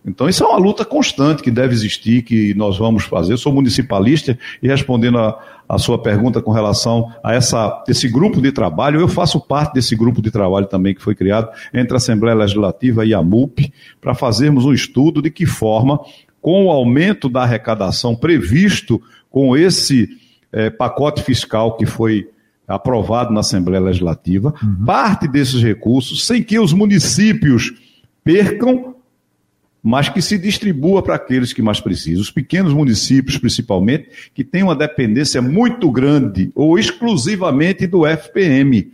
[0.05, 3.33] Então, isso é uma luta constante que deve existir, que nós vamos fazer.
[3.33, 8.41] Eu sou municipalista e respondendo a, a sua pergunta com relação a essa, esse grupo
[8.41, 11.97] de trabalho, eu faço parte desse grupo de trabalho também que foi criado entre a
[11.97, 15.99] Assembleia Legislativa e a MUP, para fazermos um estudo de que forma
[16.41, 20.09] com o aumento da arrecadação previsto com esse
[20.51, 22.29] é, pacote fiscal que foi
[22.67, 24.85] aprovado na Assembleia Legislativa, uhum.
[24.85, 27.73] parte desses recursos, sem que os municípios
[28.23, 28.95] percam,
[29.81, 32.21] mas que se distribua para aqueles que mais precisam.
[32.21, 38.91] Os pequenos municípios, principalmente, que têm uma dependência muito grande ou exclusivamente do FPM.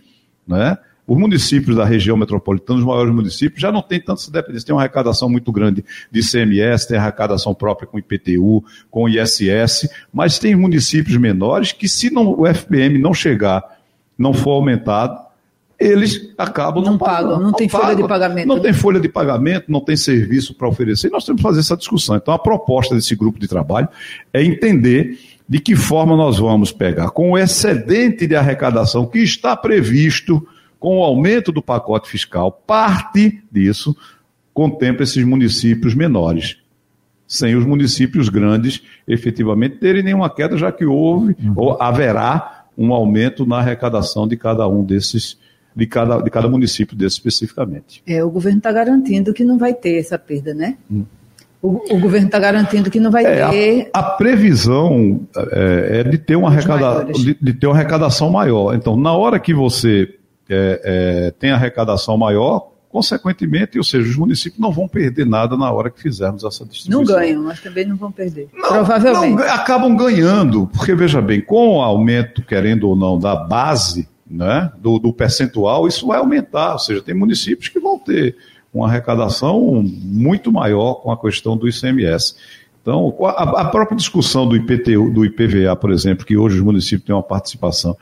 [0.47, 0.77] Né?
[1.06, 4.68] Os municípios da região metropolitana, os maiores municípios, já não tem tanta dependência.
[4.68, 10.39] Tem uma arrecadação muito grande de CMS, tem arrecadação própria com IPTU, com ISS, mas
[10.39, 13.63] tem municípios menores que, se não, o FPM não chegar,
[14.18, 15.22] não for aumentado,
[15.78, 18.48] eles acabam não, não pagam, não, não tem pagam, folha de pagamento.
[18.48, 18.62] Não né?
[18.62, 21.08] tem folha de pagamento, não tem serviço para oferecer.
[21.08, 22.16] E nós temos que fazer essa discussão.
[22.16, 23.89] Então, a proposta desse grupo de trabalho
[24.32, 29.58] é entender de que forma nós vamos pegar com o excedente de arrecadação que está
[29.58, 30.48] previsto
[30.84, 33.96] com o aumento do pacote fiscal, parte disso
[34.54, 36.58] contempla esses municípios menores,
[37.26, 41.54] sem os municípios grandes efetivamente terem nenhuma queda, já que houve uhum.
[41.56, 45.38] ou haverá um aumento na arrecadação de cada um desses
[45.74, 48.04] de cada, de cada município desse especificamente.
[48.06, 50.76] É, o governo está garantindo que não vai ter essa perda, né?
[50.91, 51.06] Hum.
[51.62, 53.89] O, o, governo está garantindo que não vai é, ter.
[53.93, 55.22] A, a previsão
[55.54, 58.76] é, é, de, ter uma arrecada, de, de, ter uma arrecadação maior.
[58.76, 60.13] Então, na hora que você
[60.54, 65.72] é, é, tem arrecadação maior, consequentemente, ou seja, os municípios não vão perder nada na
[65.72, 67.16] hora que fizermos essa distribuição.
[67.16, 68.48] Não ganham, mas também não vão perder.
[68.54, 69.36] Não, Provavelmente.
[69.36, 74.72] Não, acabam ganhando, porque veja bem, com o aumento, querendo ou não, da base, né,
[74.78, 76.74] do, do percentual, isso vai aumentar.
[76.74, 78.36] Ou seja, tem municípios que vão ter
[78.74, 82.36] uma arrecadação muito maior com a questão do ICMS.
[82.82, 87.06] Então, a, a própria discussão do IPTU, do IPVA, por exemplo, que hoje os municípios
[87.06, 87.96] têm uma participação,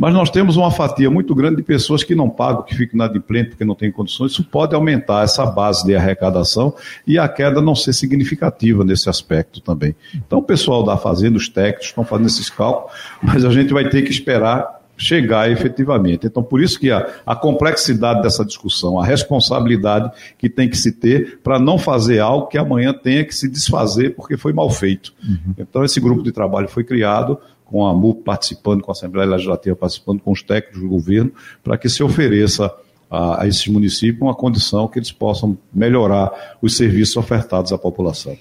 [0.00, 3.50] mas nós temos uma fatia muito grande de pessoas que não pagam, que ficam inadimplentes
[3.50, 4.32] porque não têm condições.
[4.32, 6.74] Isso pode aumentar essa base de arrecadação
[7.06, 9.94] e a queda não ser significativa nesse aspecto também.
[10.14, 13.90] Então, o pessoal da Fazenda, os técnicos, estão fazendo esses cálculos, mas a gente vai
[13.90, 16.26] ter que esperar chegar efetivamente.
[16.26, 20.92] Então, por isso que a, a complexidade dessa discussão, a responsabilidade que tem que se
[20.92, 25.12] ter para não fazer algo que amanhã tenha que se desfazer porque foi mal feito.
[25.22, 25.54] Uhum.
[25.58, 27.38] Então, esse grupo de trabalho foi criado
[27.70, 31.78] com a MUP participando, com a Assembleia Legislativa participando, com os técnicos do governo, para
[31.78, 32.72] que se ofereça
[33.08, 38.36] a, a esses municípios uma condição que eles possam melhorar os serviços ofertados à população.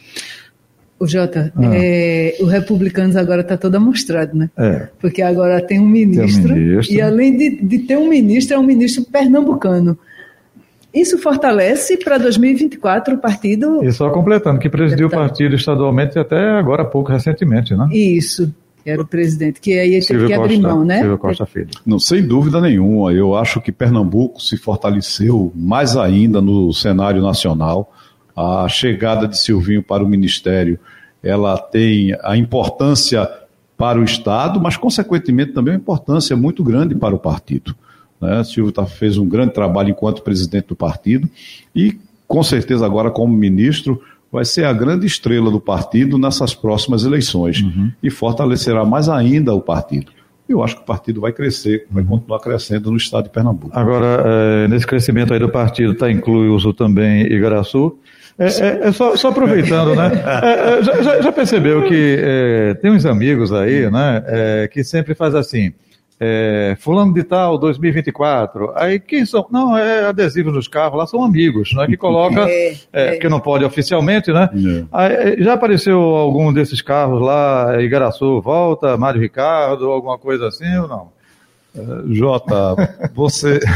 [1.00, 1.62] O Jota, ah.
[1.74, 4.50] é, o Republicanos agora está todo amostrado, né?
[4.58, 4.90] É.
[5.00, 6.94] Porque agora tem um ministro, tem um ministro.
[6.94, 9.98] e além de, de, ter um ministro, é um ministro pernambucano.
[10.94, 13.84] Isso fortalece para 2024 o partido.
[13.84, 17.88] E só completando, que presidiu o partido estadualmente até agora pouco recentemente, né?
[17.92, 18.54] Isso.
[18.90, 21.00] Era o presidente, que aí teve que abrir mão, né?
[21.00, 21.70] Silvio Costa Filho.
[21.86, 23.14] Não, sem dúvida nenhuma.
[23.14, 27.94] Eu acho que Pernambuco se fortaleceu mais ainda no cenário nacional
[28.40, 30.80] a chegada de Silvinho para o Ministério,
[31.22, 33.30] ela tem a importância
[33.78, 37.76] para o Estado, mas, consequentemente, também uma importância muito grande para o partido.
[38.22, 38.42] Né?
[38.46, 41.30] Silvio tá, fez um grande trabalho enquanto presidente do partido
[41.76, 47.04] e, com certeza, agora como ministro, vai ser a grande estrela do partido nessas próximas
[47.04, 47.92] eleições uhum.
[48.02, 50.12] e fortalecerá mais ainda o partido.
[50.48, 52.10] Eu acho que o partido vai crescer, vai uhum.
[52.10, 53.78] continuar crescendo no estado de Pernambuco.
[53.78, 57.98] Agora, é, nesse crescimento aí do partido, está incluso também Igaraçu.
[58.38, 60.10] É, é, é só, só, aproveitando, né?
[60.42, 64.68] É, é, já, já, percebeu que é, tem uns amigos aí, né?
[64.72, 65.74] que sempre faz assim.
[66.80, 68.74] Fulano de tal, 2024.
[68.76, 69.46] Aí quem são?
[69.50, 71.88] Não, é adesivo nos carros, lá são amigos, né?
[71.88, 72.46] Que coloca,
[72.92, 74.50] é, que não pode oficialmente, né?
[74.92, 80.88] Aí, já apareceu algum desses carros lá, Igaraçu volta, Mário Ricardo, alguma coisa assim ou
[80.88, 81.20] não?
[82.10, 82.76] Jota,
[83.14, 83.60] você.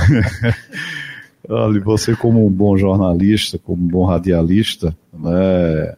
[1.49, 5.93] Olha, você como um bom jornalista, como um bom radialista, né,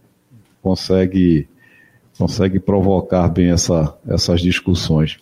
[0.61, 1.47] consegue,
[2.17, 5.19] consegue provocar bem essa, essas discussões.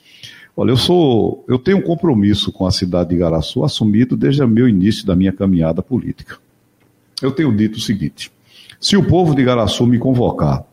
[0.55, 4.47] Olha, eu sou, eu tenho um compromisso com a cidade de Igaraçu assumido desde o
[4.47, 6.37] meu início da minha caminhada política.
[7.21, 8.31] Eu tenho dito o seguinte:
[8.79, 10.63] se o povo de Igaraçu me convocar,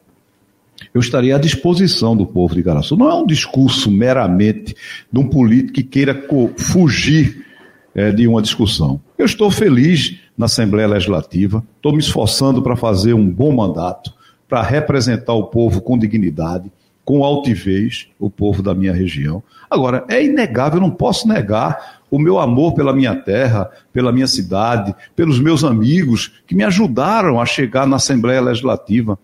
[0.93, 2.97] eu estaria à disposição do povo de Igaraçu.
[2.97, 4.75] Não é um discurso meramente
[5.11, 6.27] de um político que queira
[6.59, 7.47] fugir
[7.95, 9.01] é, de uma discussão.
[9.17, 14.13] Eu estou feliz na Assembleia Legislativa, estou me esforçando para fazer um bom mandato,
[14.49, 16.71] para representar o povo com dignidade,
[17.11, 19.43] com altivez, o povo da minha região.
[19.69, 24.29] Agora, é inegável, eu não posso negar o meu amor pela minha terra, pela minha
[24.29, 29.19] cidade, pelos meus amigos que me ajudaram a chegar na Assembleia Legislativa.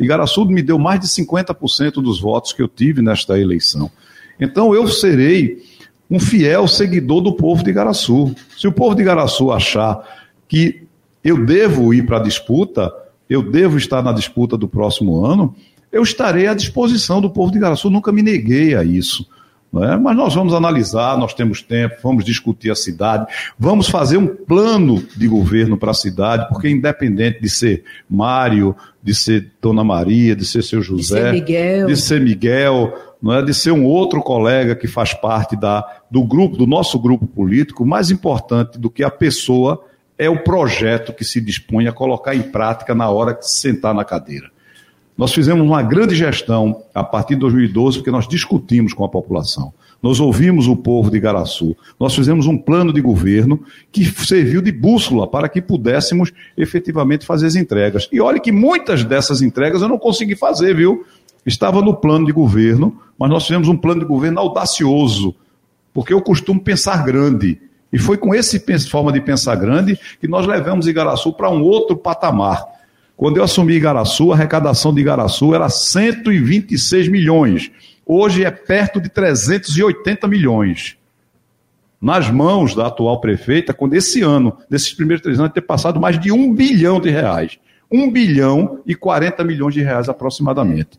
[0.00, 3.88] Igaraçu me deu mais de 50% dos votos que eu tive nesta eleição.
[4.40, 5.62] Então eu serei
[6.10, 8.34] um fiel seguidor do povo de Igaraçu.
[8.58, 10.00] Se o povo de Igaraçu achar
[10.48, 10.82] que
[11.22, 12.92] eu devo ir para a disputa,
[13.30, 15.54] eu devo estar na disputa do próximo ano,
[15.90, 17.90] eu estarei à disposição do povo de Igaraçu.
[17.90, 19.26] Nunca me neguei a isso.
[19.82, 19.96] É?
[19.98, 23.26] Mas nós vamos analisar, nós temos tempo, vamos discutir a cidade,
[23.58, 29.14] vamos fazer um plano de governo para a cidade, porque independente de ser Mário, de
[29.14, 33.42] ser Dona Maria, de ser seu José, de ser Miguel, de ser Miguel não é
[33.42, 37.84] de ser um outro colega que faz parte da, do grupo, do nosso grupo político,
[37.84, 39.84] mais importante do que a pessoa
[40.16, 43.94] é o projeto que se dispõe a colocar em prática na hora que se sentar
[43.94, 44.50] na cadeira.
[45.18, 49.74] Nós fizemos uma grande gestão a partir de 2012, porque nós discutimos com a população.
[50.00, 51.76] Nós ouvimos o povo de Igaraçu.
[51.98, 57.48] Nós fizemos um plano de governo que serviu de bússola para que pudéssemos efetivamente fazer
[57.48, 58.08] as entregas.
[58.12, 61.04] E olhe que muitas dessas entregas eu não consegui fazer, viu?
[61.44, 65.34] Estava no plano de governo, mas nós fizemos um plano de governo audacioso,
[65.92, 67.60] porque eu costumo pensar grande.
[67.92, 68.56] E foi com essa
[68.88, 72.77] forma de pensar grande que nós levamos Igaraçu para um outro patamar.
[73.18, 77.68] Quando eu assumi Igaraçu, a arrecadação de Igaraçu era 126 milhões.
[78.06, 80.96] Hoje é perto de 380 milhões.
[82.00, 86.16] Nas mãos da atual prefeita, quando esse ano, nesses primeiros três anos, ter passado mais
[86.16, 87.58] de um bilhão de reais.
[87.90, 90.90] Um bilhão e 40 milhões de reais aproximadamente.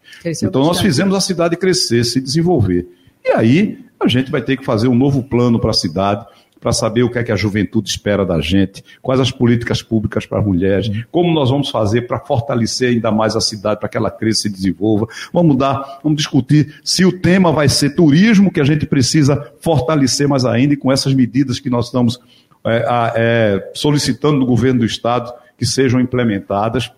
[0.46, 2.86] então nós fizemos a cidade crescer, se desenvolver.
[3.24, 6.26] E aí a gente vai ter que fazer um novo plano para a cidade
[6.60, 10.26] para saber o que é que a juventude espera da gente, quais as políticas públicas
[10.26, 13.98] para as mulheres, como nós vamos fazer para fortalecer ainda mais a cidade, para que
[13.98, 15.08] ela cresça e desenvolva.
[15.32, 20.28] Vamos dar, vamos discutir se o tema vai ser turismo, que a gente precisa fortalecer
[20.28, 22.20] mais ainda, e com essas medidas que nós estamos
[22.66, 26.92] é, é, solicitando do governo do Estado que sejam implementadas.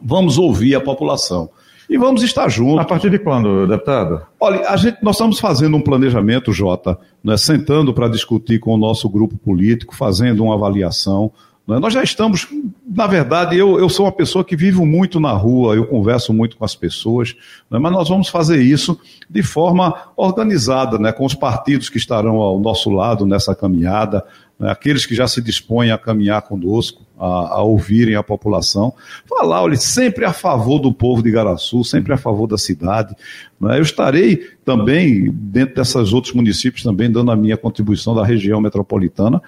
[0.00, 1.50] Vamos ouvir a população
[1.88, 2.80] e vamos estar juntos.
[2.80, 4.22] A partir de quando, deputado?
[4.40, 8.76] Olha, a gente, nós estamos fazendo um planejamento, Jota, né, sentando para discutir com o
[8.76, 11.30] nosso grupo político, fazendo uma avaliação.
[11.66, 11.78] Né.
[11.78, 12.46] Nós já estamos,
[12.86, 16.56] na verdade, eu, eu sou uma pessoa que vivo muito na rua, eu converso muito
[16.56, 17.34] com as pessoas,
[17.70, 22.36] né, mas nós vamos fazer isso de forma organizada, né, com os partidos que estarão
[22.36, 24.24] ao nosso lado nessa caminhada,
[24.58, 28.92] né, aqueles que já se dispõem a caminhar conosco, a, a, ouvirem a população,
[29.28, 33.14] falar, olha, sempre a favor do povo de Igaraçu, sempre a favor da cidade.
[33.60, 33.78] Né.
[33.78, 39.40] Eu estarei também, dentro desses outros municípios, também dando a minha contribuição da região metropolitana,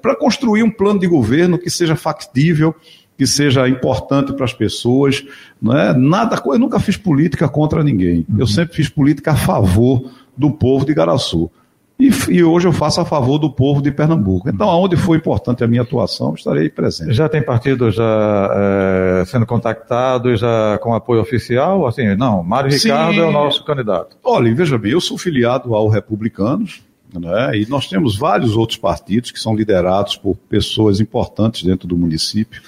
[0.00, 2.74] para construir um plano de governo que seja factível,
[3.16, 5.24] que seja importante para as pessoas.
[5.60, 5.92] Não é?
[5.92, 8.24] Nada, eu nunca fiz política contra ninguém.
[8.30, 8.46] Eu uhum.
[8.46, 11.50] sempre fiz política a favor do povo de Igaraçu.
[12.00, 14.48] E, e, hoje eu faço a favor do povo de Pernambuco.
[14.48, 17.12] Então, aonde foi importante a minha atuação, estarei presente.
[17.12, 21.88] Já tem partido já é, sendo contactado já com apoio oficial?
[21.88, 22.88] Assim, não, Mário Sim.
[22.88, 24.16] Ricardo é o nosso candidato.
[24.22, 26.82] Olha, veja bem, eu sou filiado ao Republicanos,
[27.12, 31.96] né, e nós temos vários outros partidos que são liderados por pessoas importantes dentro do
[31.96, 32.62] município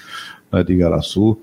[0.51, 1.37] né, de Igaraçu.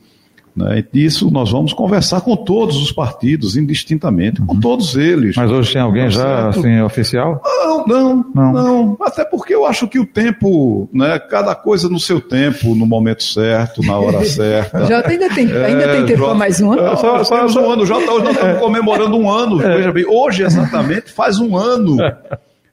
[0.58, 0.84] Né?
[0.92, 4.60] Isso nós vamos conversar com todos os partidos, indistintamente, com uhum.
[4.60, 5.36] todos eles.
[5.36, 7.40] Mas hoje tem alguém tá já assim, oficial?
[7.44, 12.00] Não, não, não, não, Até porque eu acho que o tempo, né, cada coisa no
[12.00, 14.84] seu tempo, no momento certo, na hora certa.
[14.86, 16.82] Já ainda tem, ainda é, tem tempo para mais um ano?
[16.82, 19.62] É, só, só, só um ano, já tá, nós estamos comemorando um ano.
[19.62, 19.76] É.
[19.76, 21.98] Veja bem, hoje exatamente faz um ano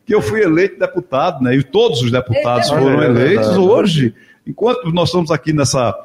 [0.03, 1.55] que eu fui eleito deputado, né?
[1.55, 4.13] E todos os deputados foram eleitos hoje.
[4.47, 5.95] Enquanto nós estamos aqui nessa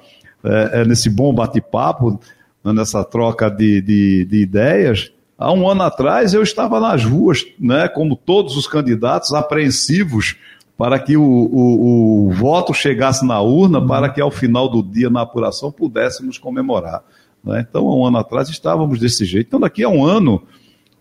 [0.45, 2.21] é, é, nesse bom bate-papo,
[2.65, 5.13] né, nessa troca de, de, de, ideias.
[5.39, 10.37] Há um ano atrás eu estava nas ruas, né, como todos os candidatos, apreensivos
[10.77, 15.11] para que o, o, o voto chegasse na urna, para que ao final do dia,
[15.11, 17.03] na apuração, pudéssemos comemorar.
[17.45, 17.67] Né?
[17.69, 19.49] Então, há um ano atrás estávamos desse jeito.
[19.49, 20.43] Então, daqui a um ano,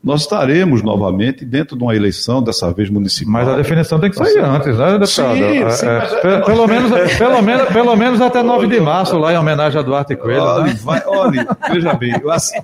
[0.02, 3.34] nós estaremos novamente dentro de uma eleição, dessa vez municipal.
[3.34, 5.08] Mas a definição tem que sair antes, né, deputado?
[5.08, 9.34] Sim, é, sim, é, pelo, menos, pelo, menos, pelo menos até 9 de março, lá
[9.34, 10.42] em homenagem a Duarte Coelho.
[10.42, 10.80] Olha, né?
[10.82, 12.14] vai, olha veja bem,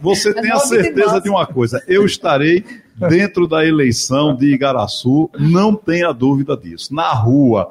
[0.01, 2.63] você tem a certeza de uma coisa, eu estarei
[2.95, 7.69] dentro da eleição de Igaraçu, não tenha dúvida disso, na rua,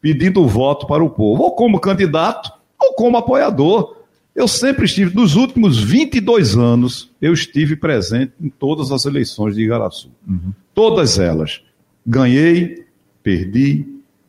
[0.00, 4.01] pedindo voto para o povo, ou como candidato, ou como apoiador.
[4.34, 9.62] Eu sempre estive, nos últimos 22 anos, eu estive presente em todas as eleições de
[9.62, 10.10] Igaraçu.
[10.26, 10.52] Uhum.
[10.74, 11.60] Todas elas.
[12.06, 12.86] Ganhei,
[13.22, 13.86] perdi,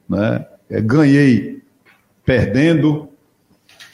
[0.08, 0.46] né?
[0.70, 1.62] É, ganhei
[2.26, 3.08] perdendo,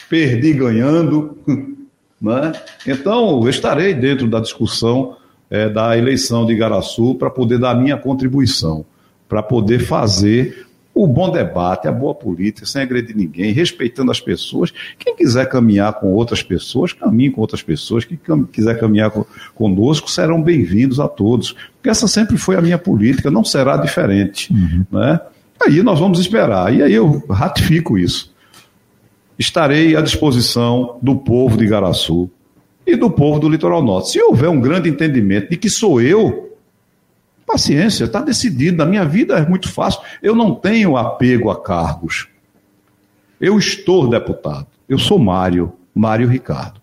[0.10, 1.38] perdi ganhando.
[2.22, 2.52] Né?
[2.86, 5.16] Então, eu estarei dentro da discussão
[5.50, 8.86] é, da eleição de Igaraçu para poder dar minha contribuição,
[9.30, 10.68] para poder fazer
[11.02, 14.74] o bom debate, a boa política, sem agredir ninguém, respeitando as pessoas.
[14.98, 18.04] Quem quiser caminhar com outras pessoas, caminhe com outras pessoas.
[18.04, 18.20] Quem
[18.52, 19.26] quiser caminhar com,
[19.56, 21.56] conosco, serão bem-vindos a todos.
[21.78, 24.52] Porque essa sempre foi a minha política, não será diferente.
[24.52, 24.86] Uhum.
[24.92, 25.22] Né?
[25.66, 26.74] Aí nós vamos esperar.
[26.74, 28.36] E aí eu ratifico isso.
[29.38, 32.30] Estarei à disposição do povo de Igaraçu
[32.86, 34.10] e do povo do Litoral Norte.
[34.10, 36.49] Se houver um grande entendimento de que sou eu
[37.52, 38.78] Paciência, está decidido.
[38.78, 40.02] Na minha vida é muito fácil.
[40.22, 42.28] Eu não tenho apego a cargos.
[43.42, 44.68] Eu estou deputado.
[44.88, 46.79] Eu sou Mário, Mário Ricardo.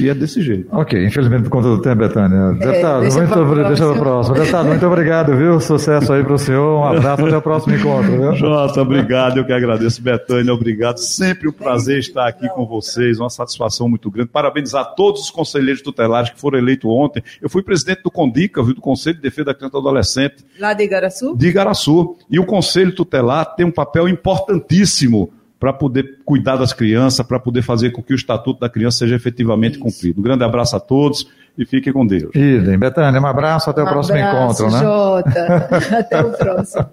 [0.00, 0.68] E é desse jeito.
[0.74, 2.52] Ok, infelizmente por conta do tempo, Betânia.
[2.52, 3.68] Deputado, deixa muito obrigado.
[3.68, 4.38] Deixa para próxima.
[4.38, 5.60] Deputado, muito obrigado, viu?
[5.60, 6.80] Sucesso aí para o senhor.
[6.80, 8.34] Um abraço, até o próximo encontro, viu?
[8.36, 10.02] Jota, obrigado, eu que agradeço.
[10.02, 10.98] Betânia, obrigado.
[10.98, 14.30] Sempre um prazer estar aqui com vocês, uma satisfação muito grande.
[14.30, 17.22] Parabenizar todos os conselheiros tutelares que foram eleitos ontem.
[17.40, 20.36] Eu fui presidente do CONDICA, viu, do Conselho de Defesa da Criança e do Adolescente
[20.58, 21.36] Lá de Igaraçu?
[21.36, 22.16] de Igaraçu.
[22.30, 27.60] E o Conselho Tutelar tem um papel importantíssimo para poder cuidar das crianças, para poder
[27.60, 30.18] fazer com que o Estatuto da Criança seja efetivamente cumprido.
[30.18, 32.34] Um grande abraço a todos e fiquem com Deus.
[32.34, 32.78] Idem.
[32.78, 34.82] Betânia, um abraço, até o próximo Abraço, encontro, né?
[34.82, 35.68] Jota.
[36.00, 36.86] Até o próximo.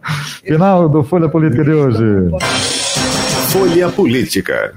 [0.43, 2.03] Final do Folha Política de hoje.
[3.49, 4.73] Folha Política.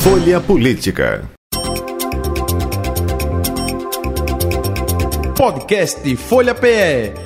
[0.00, 1.22] Folha Política.
[5.36, 7.25] Podcast Folha PE.